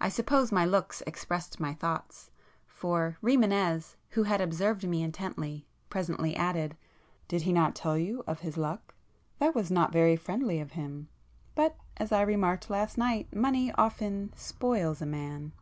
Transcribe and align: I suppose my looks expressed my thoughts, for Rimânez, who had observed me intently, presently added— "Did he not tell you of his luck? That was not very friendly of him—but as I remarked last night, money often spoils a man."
I 0.00 0.08
suppose 0.08 0.50
my 0.50 0.64
looks 0.64 1.02
expressed 1.06 1.60
my 1.60 1.74
thoughts, 1.74 2.30
for 2.66 3.18
Rimânez, 3.22 3.96
who 4.12 4.22
had 4.22 4.40
observed 4.40 4.88
me 4.88 5.02
intently, 5.02 5.66
presently 5.90 6.34
added— 6.34 6.74
"Did 7.28 7.42
he 7.42 7.52
not 7.52 7.74
tell 7.74 7.98
you 7.98 8.24
of 8.26 8.40
his 8.40 8.56
luck? 8.56 8.94
That 9.40 9.54
was 9.54 9.70
not 9.70 9.92
very 9.92 10.16
friendly 10.16 10.58
of 10.58 10.72
him—but 10.72 11.76
as 11.98 12.12
I 12.12 12.22
remarked 12.22 12.70
last 12.70 12.96
night, 12.96 13.36
money 13.36 13.70
often 13.72 14.32
spoils 14.34 15.02
a 15.02 15.04
man." 15.06 15.52